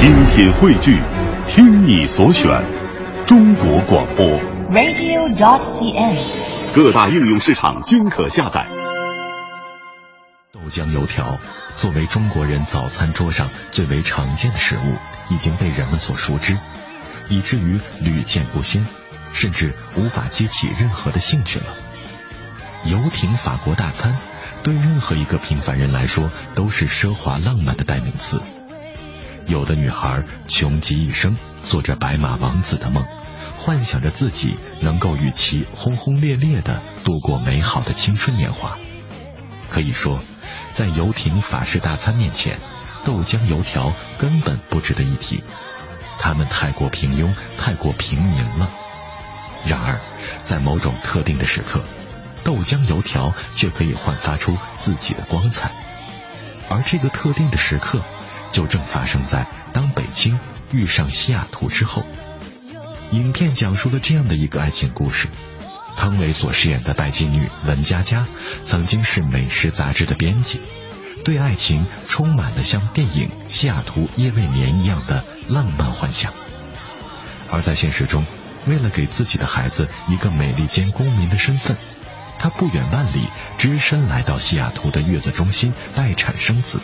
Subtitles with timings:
[0.00, 0.98] 精品汇聚，
[1.44, 2.48] 听你所选，
[3.26, 4.26] 中国广播。
[4.70, 6.74] radio.dot.cn，。
[6.74, 8.66] 各大应用市场均可下载。
[10.52, 11.36] 豆浆油条
[11.76, 14.96] 作为中国人早餐桌上最为常见的食物，
[15.28, 16.56] 已经被人们所熟知，
[17.28, 18.86] 以至于屡见不鲜，
[19.34, 21.66] 甚至无法激起任何的兴趣了。
[22.86, 24.16] 游艇法国大餐
[24.62, 28.40] 对任何一个平凡人来说都是奢华浪漫的代名词。
[29.46, 33.04] 有的女孩穷极一生做着白马王子的梦，
[33.56, 38.76] 幻想着自己能够与其轰轰烈烈的度过美好的青春年华。
[39.68, 40.20] 可以说，
[40.72, 42.58] 在游艇法式大餐面前，
[43.04, 45.42] 豆浆油条根本不值得一提，
[46.18, 48.68] 他们太过平庸，太过平民了。
[49.64, 50.00] 然而，
[50.42, 51.82] 在某种特定的时刻，
[52.42, 55.70] 豆浆油条却可以焕发出自己的光彩，
[56.68, 58.00] 而这个特定的时刻，
[58.50, 60.38] 就正发生在当北京
[60.72, 62.02] 遇上西雅图之后。
[63.12, 65.28] 影片讲述了这样的一个爱情故事。
[65.96, 68.26] 汤唯所饰演的拜金女文佳佳，
[68.64, 70.60] 曾经是美食杂志的编辑，
[71.24, 76.32] 对爱情充满了像电影《西雅图夜未眠》一样的浪漫幻想。
[77.50, 78.24] 而在现实中，
[78.66, 81.76] 为了给自己的孩子一个美利坚公民的身份，
[82.38, 86.80] 她不远万里，只身来到西雅图的月子中心待产生子。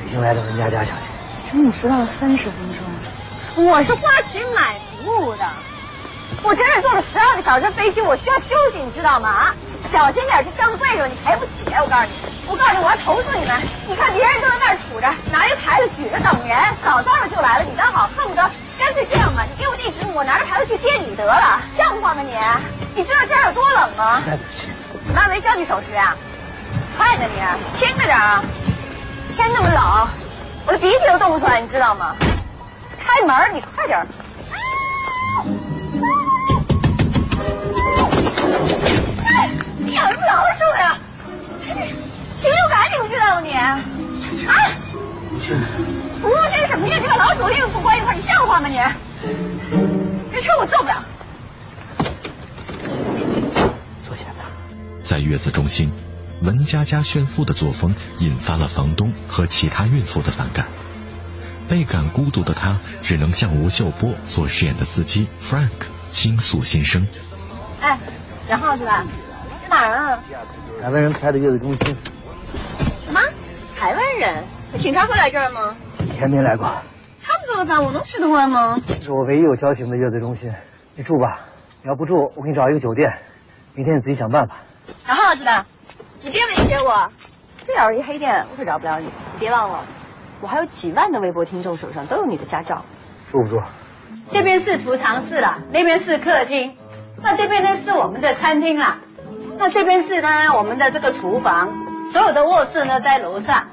[0.00, 2.54] 北京来的文佳佳小姐，整整迟到了三十分
[3.54, 3.66] 钟。
[3.66, 5.44] 我是花钱买服务的，
[6.42, 9.28] 我整整坐了十二个小时的飞机，我需要休息，你知道吗？
[9.28, 11.52] 啊，小心点，这箱子贵着，你赔不起。
[11.66, 12.10] 我告诉你，
[12.48, 13.60] 我告诉你，我要投诉你们。
[13.86, 18.42] 你看别人都在那儿杵着，拿一个牌子举着等人，早早的就来了，你倒好，恨不得
[18.78, 22.32] 干脆这样吧，你给我地址，我拿着牌子去接你得了，像话吗你？
[22.96, 24.22] 你知道这儿有多冷吗？
[24.24, 24.68] 对不起，
[25.14, 26.16] 妈没教你守时啊？
[26.96, 28.42] 快点你，轻着点啊！
[29.40, 30.08] 天那么冷，
[30.66, 32.14] 我的鼻涕都冻不出来，你知道吗？
[32.98, 34.06] 开门，你快点！
[39.78, 40.98] 你养什么老鼠呀？
[42.36, 43.54] 禽流感，你不知道吗你？
[43.54, 43.80] 啊？
[46.20, 46.98] 服务生什么呀？
[47.00, 48.78] 你把老鼠和孕妇关一块，你像话吗你？
[50.34, 51.02] 这车我坐不了。
[54.04, 54.44] 坐前面。
[55.02, 55.90] 在月子中心，
[56.42, 60.68] 文佳佳炫富的作风引发了房东和其他孕妇的反感。
[61.68, 65.70] 倍感孤独的她，只能向吴秀波所饰演的司机 Frank
[66.08, 67.06] 倾诉心声。
[67.80, 67.98] 哎，
[68.48, 69.04] 然后是吧？
[69.62, 70.18] 在哪儿啊？
[70.80, 71.96] 台湾人开的月子中心，
[73.02, 73.20] 什么？
[73.76, 74.44] 台湾人？
[74.78, 75.76] 警察会来这儿吗？
[76.06, 76.66] 以前没来过，
[77.22, 78.80] 他们做的饭我能吃得惯吗？
[78.86, 80.50] 这是我唯一有交情的月子中心。
[80.96, 81.40] 你住吧，
[81.82, 83.10] 你要不住，我给你找一个酒店，
[83.74, 84.56] 明天你自己想办法。
[85.06, 85.66] 然后知道，
[86.22, 87.08] 你别威胁我，
[87.66, 89.06] 这要是一黑店，我可饶不了你。
[89.06, 89.84] 你别忘了，
[90.42, 92.84] 我还有几万的微博听众手上都有你的驾照。
[93.30, 93.62] 住不住？
[94.30, 96.76] 这边是储藏室了，那边是客厅，
[97.22, 98.98] 那这边呢是我们的餐厅啦，
[99.56, 100.28] 那这边是呢
[100.58, 101.72] 我们的这个厨房，
[102.12, 103.68] 所有的卧室呢在楼上。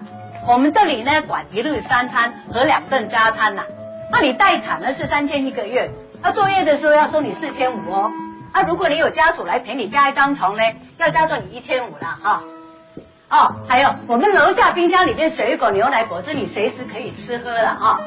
[0.47, 3.66] 我们这里呢管一日三餐和两顿加餐啦。
[4.09, 5.91] 那你待产呢是三千一个月，
[6.24, 8.09] 那作业的时候要收你四千五哦。
[8.53, 10.63] 啊，如果你有家属来陪你加一张床呢，
[10.97, 12.44] 要加到你一千五了哈。
[13.30, 18.00] 哦，还有我们楼下冰箱里面水果、牛奶、果汁，你随时可以吃喝了啊。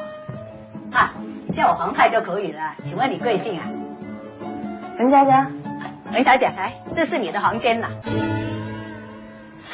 [0.91, 1.13] 啊，
[1.55, 2.75] 叫我黄太就可以了。
[2.83, 3.65] 请问你贵姓啊？
[4.97, 5.47] 文佳佳，
[6.11, 7.89] 文小姐，来，这是你的房间啦。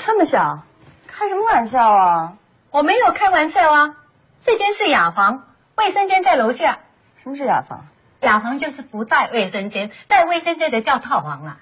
[0.06, 0.60] 这么小，
[1.08, 2.34] 开什么玩笑啊？
[2.72, 3.96] 我没有开玩笑啊，
[4.44, 5.44] 这间是雅房，
[5.78, 6.80] 卫生间在楼下。
[7.24, 7.86] 什么是雅房？
[8.22, 11.58] 雅房就是不带卫生间，带卫生间的叫套房啊。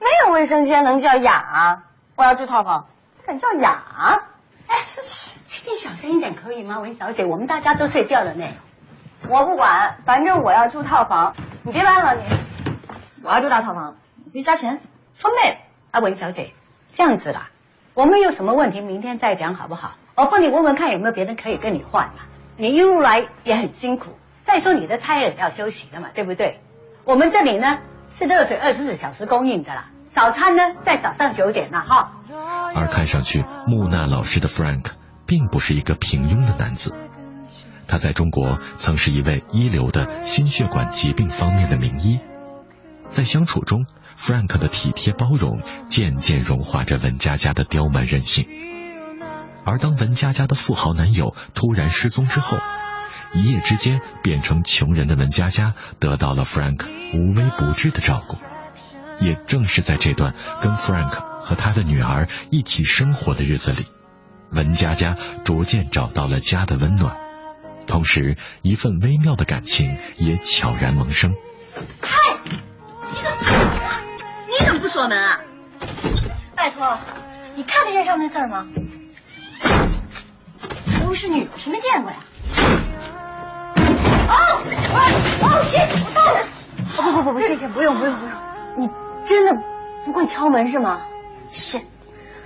[0.00, 1.82] 没有卫生间能叫雅？
[2.16, 2.86] 我要住套房，
[3.26, 4.22] 敢叫雅？
[4.66, 7.24] 哎，是是，请你小声一点可以吗，文小姐？
[7.24, 8.46] 我们大家都睡觉了呢。
[9.28, 11.34] 我不管，反正我要住套房。
[11.62, 12.22] 你别弯了你，
[13.22, 13.96] 我要住大套房，
[14.32, 14.80] 可以加钱。
[15.14, 15.58] 分妹，
[15.90, 16.54] 啊，文小姐，
[16.92, 17.50] 这样子啦，
[17.94, 19.92] 我们有什么问题明天再讲好不好？
[20.14, 22.22] 我帮你问问看有没有别人可以跟你换嘛。
[22.56, 24.18] 你一路来也很辛苦，
[24.52, 26.58] 再说你的胎儿要休息的嘛，对不对？
[27.04, 27.78] 我们这里呢
[28.18, 32.16] 是热水二十四小时供应的啦，早餐呢在早上九点了哈。
[32.74, 34.86] 而看上去木讷老实的 Frank
[35.24, 36.92] 并不是一个平庸的男子，
[37.86, 42.18] 他在中国曾是一位一流的心血管疾病方面的名医。
[43.04, 43.86] 在相处中
[44.18, 48.48] ，Frank 的体贴包容渐渐融化着文佳佳的刁蛮任性。
[49.64, 52.58] 而当文佳佳的富豪男友突然失踪之后，
[53.32, 58.38] 一夜之间变成穷人的文佳佳得到了 Frank 无微不至的照顾。
[59.20, 61.10] 也正是在这段跟 Frank
[61.40, 63.86] 和他的女儿一起生活的日子里，
[64.50, 67.16] 文佳佳逐渐找到了家的温暖。
[67.86, 71.34] 同时一份微妙的感情也悄然萌生。
[72.00, 73.30] 嗨，你个，
[74.48, 75.40] 你怎么不锁门啊？
[76.56, 76.98] 拜托，
[77.56, 78.66] 你看得见上面的字吗？
[81.02, 82.18] 都是女的，谁没见过呀？
[84.30, 84.60] 哦，
[85.42, 86.40] 哦，谢，我到了。
[86.96, 88.34] 哦不不不不，谢谢，不用不用不用。
[88.76, 88.90] 你
[89.24, 89.52] 真的
[90.04, 91.00] 不会敲门是吗？
[91.48, 91.80] 是。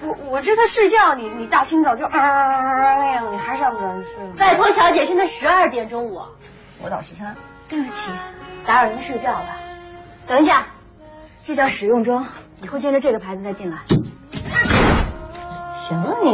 [0.03, 4.23] 我我这在睡觉，你你大清早就啊那样，你还是要不让人睡？
[4.39, 6.21] 拜托，小姐，现在十二点中午，
[6.83, 7.35] 我倒时差。
[7.69, 8.11] 对不起，
[8.67, 9.47] 打扰您睡觉了。
[10.27, 10.67] 等一下，
[11.45, 12.27] 这叫使用中，
[12.63, 13.79] 以后见着这个牌子再进来。
[15.75, 16.33] 行啊你，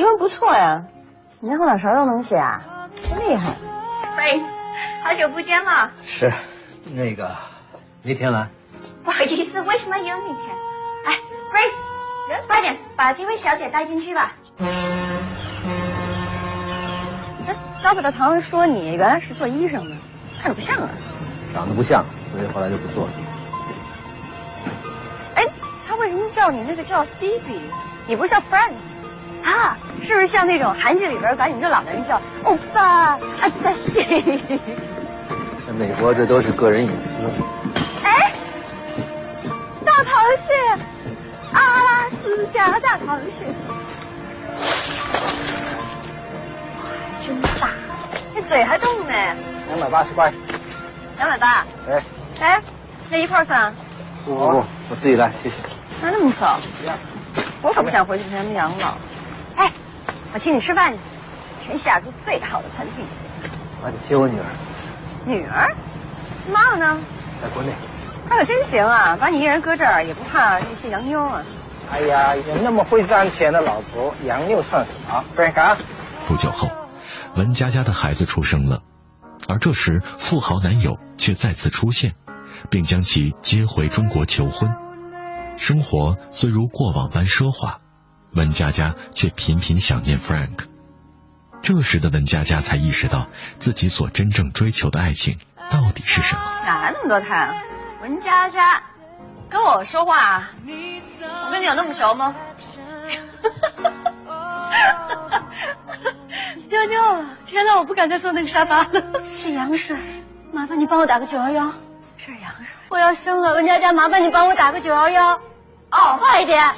[0.00, 0.84] 英文不错呀，
[1.40, 3.52] 你连后脑勺都能写啊，真厉害。
[4.22, 4.40] 喂，
[5.02, 5.90] 好久不见了。
[6.04, 6.32] 是，
[6.94, 7.28] 那个
[8.04, 8.46] 那天来。
[9.02, 10.56] 不好意思，为什么有明天？
[11.04, 11.18] 哎
[11.50, 14.34] ，Grace，快点把这位小姐带进去吧。
[17.44, 17.52] 那
[17.82, 19.96] 糟蹋的唐人说你原来是做医生的，
[20.40, 20.88] 看着不像啊。
[21.52, 23.12] 长得不像，所以后来就不做了。
[25.34, 25.44] 哎，
[25.88, 27.58] 他为什么叫你那个叫 Phoebe？
[28.06, 28.74] 你不是叫 Friend？
[29.42, 33.18] 啊，是不是像那种韩剧里边把你这老男人叫欧巴啊
[33.62, 33.92] 在西？
[35.66, 37.22] 在美国这都是个人隐私。
[38.02, 38.32] 哎，
[39.86, 40.52] 大螃蟹，
[41.52, 43.46] 阿拉斯加大螃蟹，
[46.82, 46.90] 哇，
[47.20, 47.70] 真大，
[48.34, 49.12] 那嘴还动呢。
[49.68, 50.32] 两百八十块。
[51.16, 51.64] 两百八。
[51.88, 52.02] 哎。
[52.40, 52.60] 哎，
[53.08, 53.72] 那一块算？
[54.24, 55.62] 不不不，我自己来，谢谢。
[56.02, 56.58] 那那么少？
[57.62, 58.96] 我可不想回去陪他们养老。
[60.32, 60.98] 哎，我请你吃饭去，
[61.62, 63.04] 全西雅图最好的餐厅。
[63.84, 64.46] 我得接我女儿。
[65.26, 65.76] 女儿？
[66.50, 66.98] 妈妈呢？
[67.40, 67.72] 在国内。
[68.28, 71.42] 她可真行啊，把你一人搁这儿也不怕那些洋妞啊。
[71.92, 75.76] 哎呀，有那么会赚钱的老婆，洋妞算什么？Frank。
[76.26, 76.70] 不久后，
[77.36, 78.80] 文佳佳的孩子出生了，
[79.48, 82.14] 而这时富豪男友却再次出现，
[82.70, 84.74] 并将其接回中国求婚。
[85.58, 87.81] 生活虽如过往般奢华，
[88.34, 90.66] 文佳佳却频频想念 Frank。
[91.60, 93.26] 这时的文佳佳才意识到
[93.58, 95.38] 自己所真正追求的爱情
[95.70, 96.42] 到底是什么。
[96.64, 97.54] 哪来那么多太阳？
[98.00, 98.82] 文佳佳，
[99.48, 102.34] 跟我说话，我跟你有那么熟吗？
[106.68, 109.22] 妞妞，天哪，我不敢再坐那个沙发了。
[109.22, 109.96] 是羊水，
[110.52, 111.72] 麻烦你帮我打个九幺幺。
[112.16, 112.66] 是羊水。
[112.88, 115.36] 我要生了，文佳佳，麻烦你帮我打个九幺幺。
[115.90, 116.74] 哦，快一点。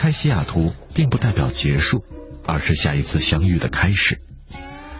[0.00, 2.06] 开西雅图并不代表结束，
[2.46, 4.18] 而是下一次相遇的开始。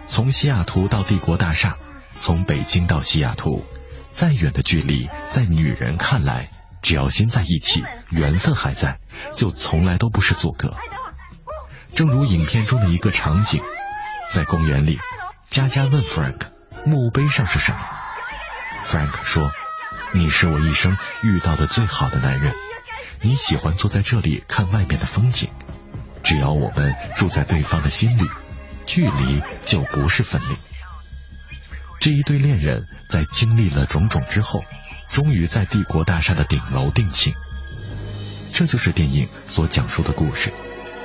[0.07, 1.75] 从西雅图到帝国大厦，
[2.19, 3.65] 从北京到西雅图，
[4.11, 6.49] 再远的距离，在女人看来，
[6.83, 8.99] 只要心在一起，缘分还在，
[9.35, 10.75] 就从来都不是阻隔。
[11.95, 13.63] 正如影片中的一个场景，
[14.29, 14.99] 在公园里，
[15.49, 16.41] 佳佳问 Frank：“
[16.85, 17.79] 墓碑上是什么
[18.85, 19.49] ？”Frank 说
[20.13, 22.53] ：“你是我一生遇到的最好的男人。
[23.21, 25.49] 你喜欢坐在这里看外面的风景。
[26.23, 28.23] 只要我们住在对方的心里，
[28.85, 30.55] 距离就不是分离。”
[31.99, 34.63] 这一对恋人在经历了种种之后，
[35.07, 37.33] 终于在帝国大厦的顶楼定情。
[38.51, 40.51] 这就是电影所讲述的故事。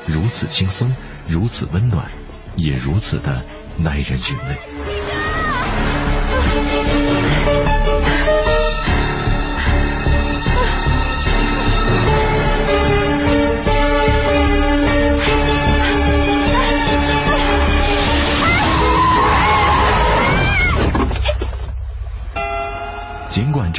[0.06, 0.94] 如此轻松，
[1.28, 2.10] 如此温暖，
[2.56, 3.44] 也如此的
[3.78, 5.25] 耐人寻味。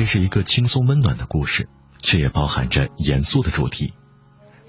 [0.07, 3.93] 是一个轻松温暖的故事，却也包含着严肃的主题。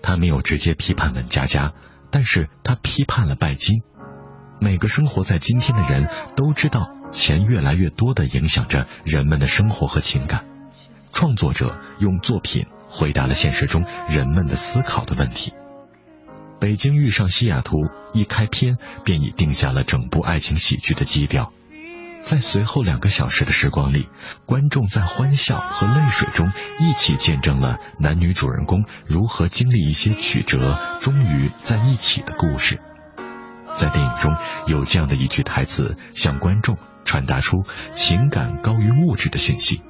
[0.03, 1.73] 他没有直接批判文佳佳，
[2.11, 3.83] 但是他批判了拜金。
[4.61, 10.45] 每个生活在今天的人都知道，钱越来越多的影响着人们的生活和情感。
[11.13, 15.53] 创作者用作品回答了现实中人们的思考的问题。
[16.61, 21.53] 北京遇上西雅图，一开篇便已定下了整部爱情喜剧的基调。
[22.21, 24.09] 在随后两个小时的时光里，
[24.45, 32.81] 观众在欢笑和泪水中一起见证了男女主人公如何经历一些曲折，终于在一起的故事。
[33.75, 34.35] 在电影中
[34.67, 39.83] 有这样的一句台词，向观众传达出情感高于物质的讯息。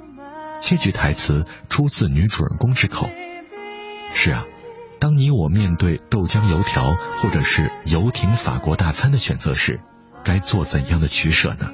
[0.61, 3.09] 这句台词出自女主人公之口。
[4.15, 4.45] 是啊，
[5.01, 9.81] 当你我面对豆浆油条或者是游艇法国大餐的选择时，
[10.25, 11.71] 该做怎样的取舍呢？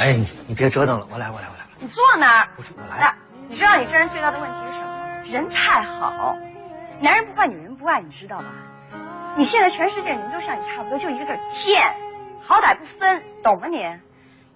[0.00, 1.64] 哎，你你别折腾了，我来，我来，我来。
[1.78, 2.48] 你坐那儿？
[2.56, 3.14] 不是我来。
[3.48, 5.06] 你知道你这人最大的问题是什么吗？
[5.24, 6.36] 人太好，
[7.00, 8.44] 男人不坏，女人不爱，你知道吧？
[9.36, 11.94] 你现在全世界女人都像你差不多，就一个字贱，
[12.42, 13.82] 好歹不分，懂吗你？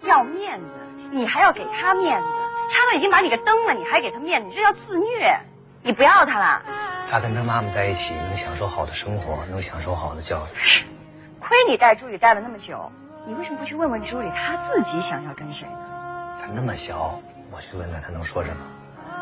[0.03, 0.75] 要面子，
[1.11, 2.27] 你还要给他面子，
[2.73, 5.41] 他都已经把你给蹬了，你还给他面子，你这叫自虐。
[5.83, 6.63] 你不要他了。
[7.11, 10.85] 他跟他妈妈在一起，能享受好的生活，能享受好的教育。
[11.41, 12.91] 亏你带朱莉待了那么久，
[13.29, 15.77] 你为什么不去问问朱莉，她自己想要跟谁呢？
[16.41, 17.21] 她那么小，
[17.53, 18.63] 我去问她，她能说什么？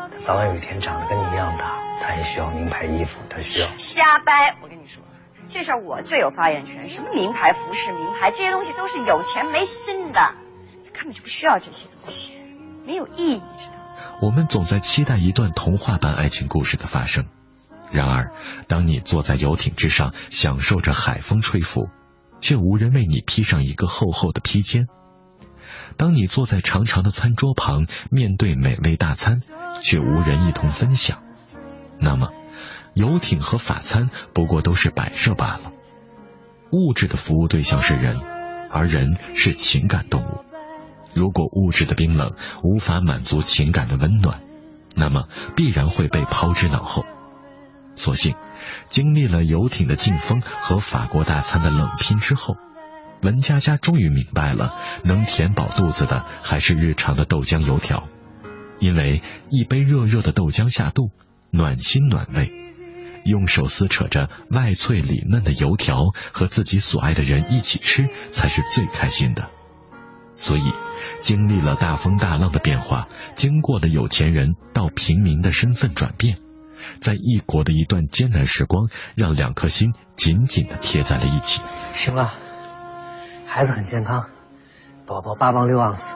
[0.09, 3.67] 她早晚有一天长得跟你一样大，她也需要名牌衣服，她需要。
[3.77, 4.55] 瞎掰！
[4.61, 5.03] 我跟你说，
[5.49, 6.89] 这事儿我最有发言权。
[6.89, 10.35] 什么名牌服饰、名牌这些东西都是有钱没心的，
[10.93, 12.33] 根本就不需要这些东西，
[12.85, 14.19] 没有意义，知道吗？
[14.21, 17.25] 我们总在期待一段童话般爱情故事的发生，
[17.91, 18.31] 然而，
[18.69, 21.89] 当你坐在游艇之上，享受着海风吹拂，
[22.41, 24.85] 却无人为你披上一个厚厚的披肩；
[25.97, 29.35] 当你坐在长长的餐桌旁，面对美味大餐，
[29.81, 31.23] 却无人一同分享，
[31.99, 32.29] 那么，
[32.93, 35.71] 游艇和法餐不过都是摆设罢了。
[36.71, 38.19] 物质的服务对象是人，
[38.71, 40.43] 而人是情感动物。
[41.13, 44.41] 如果物质的冰冷无法满足情感的温暖，
[44.95, 47.05] 那么必然会被抛之脑后。
[47.97, 48.35] 所幸，
[48.89, 52.55] 经历了游艇的劲风和法国大餐的冷拼之后，
[53.21, 58.03] 文佳佳终于明白了，能填饱肚子的还是日常的豆浆油条，
[58.79, 61.09] 因为一杯热热的豆浆下肚，
[61.49, 62.51] 暖心暖胃，
[63.25, 69.49] 用手撕扯着外脆里嫩的油条和自己所爱的人一起吃，才是最开心的。
[70.35, 70.71] 所以，
[71.19, 76.37] 经历了大风大浪的变化，经过了有钱人到平民的身份转变，
[77.01, 81.61] 在异国的一段艰难时光，让两颗心紧紧的贴在了一起。
[81.93, 82.33] 行了，
[83.45, 84.25] 孩子很健康，
[85.05, 86.15] 宝宝八磅六盎司，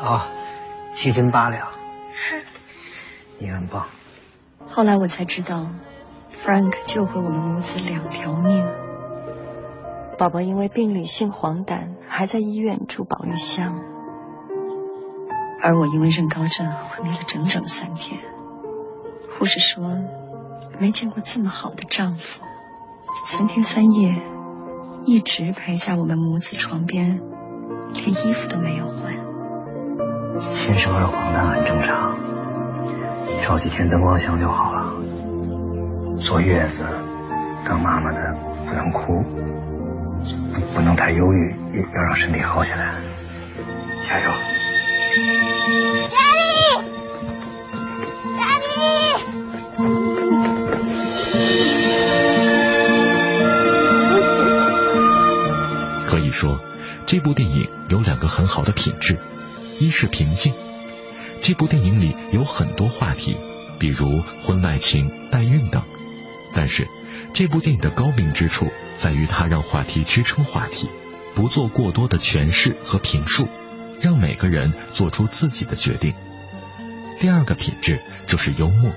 [0.00, 0.28] 啊，
[0.92, 1.68] 七斤八两，
[3.38, 3.86] 你很棒。
[4.66, 5.66] 后来我才知道
[6.32, 8.66] ，Frank 救回我们母子两条命。
[10.18, 13.78] 宝宝因为病理性黄疸，还在医院住保育箱，
[15.62, 18.18] 而我因为妊高症昏迷了整整三天。
[19.38, 19.88] 护士说，
[20.80, 22.40] 没见过这么好的丈夫，
[23.24, 24.20] 三天三夜
[25.04, 27.20] 一直陪在我们母子床边，
[27.94, 29.14] 连衣服都没有换。
[30.40, 32.18] 新生儿黄疸很正常，
[33.42, 34.92] 照几天灯光箱就好了。
[36.18, 36.84] 坐月子，
[37.64, 38.34] 当妈妈的
[38.66, 39.24] 不能哭。
[40.74, 41.56] 不能太忧郁，
[41.94, 42.92] 要让身体好起来。
[44.08, 44.30] 加油
[57.18, 59.18] 这部电影有两个很好的品质：
[59.80, 60.54] 一是平静。
[61.40, 63.36] 这部电影里有很多话题，
[63.76, 65.82] 比如婚外情、代孕等，
[66.54, 66.86] 但是。
[67.34, 70.88] 这部电影的高明之处在于，它让话题支撑话题，
[71.34, 73.48] 不做过多的诠释和评述，
[74.00, 76.14] 让每个人做出自己的决定。
[77.18, 78.92] 第二个品质就是幽默，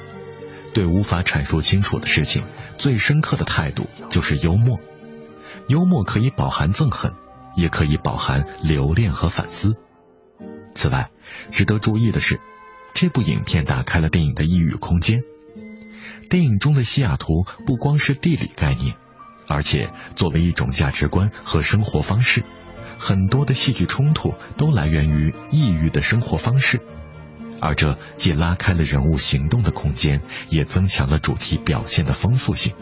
[0.75, 2.44] 对无法阐述清楚的事情，
[2.78, 4.80] 最深刻的态度就是幽默。
[5.68, 7.16] 幽默可以饱含憎恨，
[7.55, 9.75] 也可以饱含留恋和反思。
[10.74, 11.10] 此外，
[11.51, 12.39] 值得注意的是，
[12.93, 15.22] 这部影片打开了电影的异域空间。
[16.29, 18.96] 电影中的西雅图不光是地理概念，
[19.48, 22.43] 而且作为一种价值观和生活方式，
[22.98, 26.79] 很多的戏剧冲突都来源于异域的生活方式，
[27.60, 32.74] 而这既拉开了人物行动的空间，也增强了主题表现的丰富性。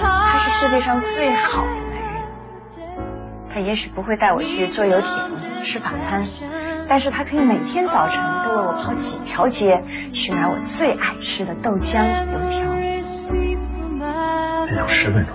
[0.00, 2.22] 他是世界上最好的男人，
[3.52, 5.10] 他也许不会带我去坐游艇
[5.60, 6.24] 吃法餐，
[6.88, 12.78] 但是他可以每天早晨都为我跑几条街去买我最爱吃的豆浆油条。
[14.68, 15.34] 再等十分钟。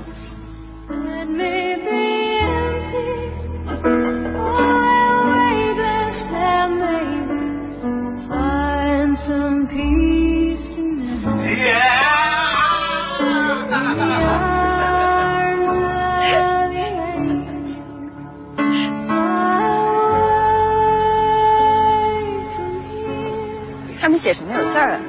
[24.23, 25.01] 写什么有字儿啊？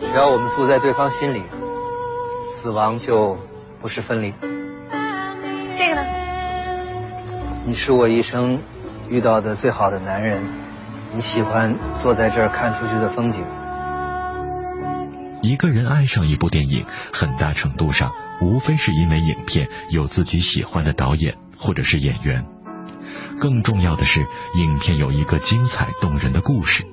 [0.00, 1.42] 只要我们住在对方心里，
[2.40, 3.36] 死亡就
[3.82, 4.32] 不是分离。
[5.74, 6.02] 这个呢？
[7.66, 8.60] 你是我一生
[9.10, 10.42] 遇到的最好的男人。
[11.12, 13.44] 你喜欢坐在这儿看出去的风景。
[15.42, 22.46] 一个人爱上一部电影，很大程度上无非是因为影片有自己喜欢的导演或者是演员。
[23.38, 26.86] 更重要的是，影片有一个精彩动人的故事。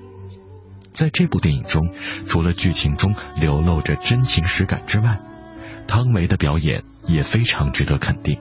[0.93, 1.93] 在这部电影中，
[2.27, 5.19] 除了剧情中流露着真情实感之外，
[5.87, 8.35] 汤唯的表演也非常值得肯定。《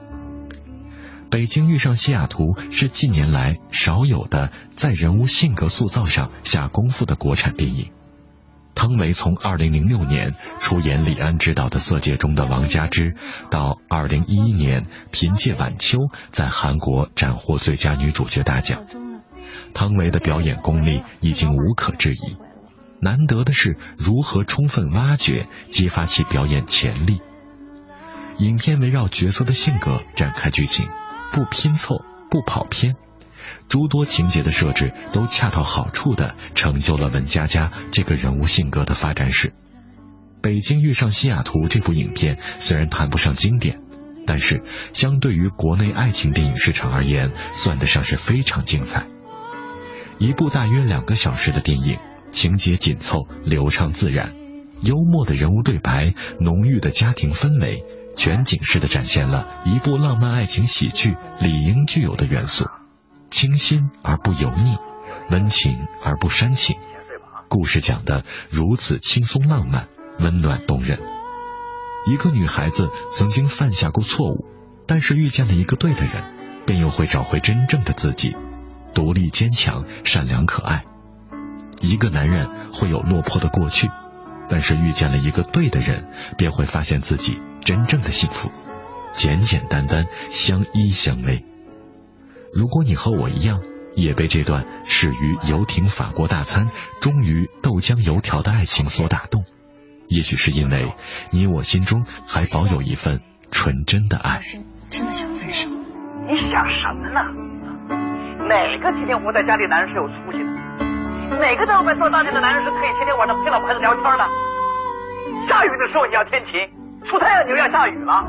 [1.29, 7.91] 北京遇上西雅图》是近年来少有的在人物性格塑造上下功夫的国产电影。
[8.75, 13.15] 汤唯从2006年出演李安执导的《色戒》中的王佳芝，
[13.49, 15.97] 到2011年凭借《晚秋》
[16.31, 18.79] 在韩国斩获最佳女主角大奖，
[19.71, 22.37] 汤唯的表演功力已经无可置疑。
[23.01, 27.19] 难得的是如何充分挖掘、激发其表演潜力。
[28.37, 30.87] 影片围绕角色的性格展开剧情。
[31.33, 32.95] 不拼凑，不跑偏，
[33.69, 39.47] 诸多情节的设置都恰到好处的成就了文佳佳这个人物性格的发展史。
[40.41, 43.79] 《北京遇上西雅图》这部影片虽然谈不上经典，
[44.27, 44.61] 但是
[44.91, 49.07] 相对于国内爱情电影市场而言，算得上是非常精彩。
[50.21, 51.97] 一部大约两个小时的电影，
[52.29, 54.35] 情节紧凑、流畅自然，
[54.83, 57.83] 幽默的人物对白，浓郁的家庭氛围。
[58.15, 62.65] 全景式的展现了一部浪漫爱情喜剧理应具有的元素，
[63.31, 64.75] 清新而不油腻，
[65.31, 66.75] 温情而不煽情。
[67.49, 69.87] 故事讲的如此轻松浪漫、
[70.19, 70.99] 温暖动人。
[72.05, 74.45] 一个女孩子曾经犯下过错误，
[74.85, 76.11] 但是遇见了一个对的人，
[76.67, 78.35] 便又会找回真正的自己，
[78.93, 80.85] 独立坚强、善良可爱。
[81.81, 83.89] 一个男人会有落魄的过去，
[84.49, 87.39] 但是遇见了一个对的人，便会发现自己。
[87.63, 88.49] 真正的幸福，
[89.11, 91.43] 简简单单，相依相偎。
[92.51, 93.61] 如果你和我一样，
[93.95, 96.69] 也被这段始于游艇法国大餐，
[97.01, 99.43] 终于豆浆油条的爱情所打动，
[100.07, 100.95] 也许是因为
[101.29, 104.41] 你我心中还保有一份纯真的爱。
[104.89, 105.69] 真的想分手？
[105.69, 107.50] 你想什么呢？
[108.47, 110.49] 哪个天天窝在家里男人是有出息的？
[111.37, 114.27] 哪个在外面做大件的男人是可以天天晚上陪老婆孩子聊天的？
[115.47, 116.53] 下雨的时候你要天晴。
[117.03, 118.23] 出太阳你就要下雨了，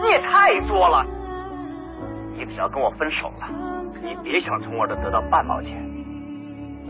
[0.00, 1.04] 你也太作了。
[2.34, 3.50] 你只要跟我分手了，
[4.02, 5.70] 你别想从我这得到半毛钱。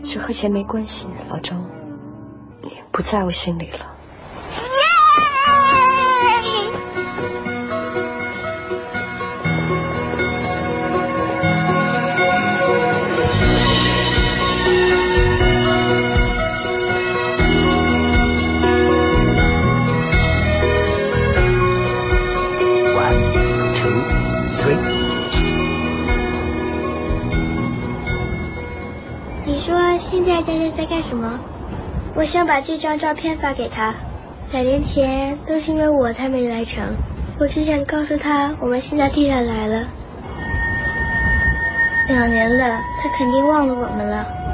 [0.03, 1.55] 这和钱没关系，老周，
[2.61, 3.94] 你不在我心里了。
[30.35, 31.39] 大家在干什么？
[32.13, 33.95] 我想把这张照片发给他。
[34.51, 36.93] 两年前都是因为我才没来成，
[37.39, 39.87] 我只想告诉他我们现在地下来了。
[42.09, 44.44] 两年了，他肯定忘了我们了。